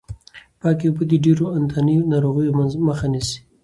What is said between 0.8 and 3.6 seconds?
اوبه د ډېرو انتاني ناروغیو مخه نیسي.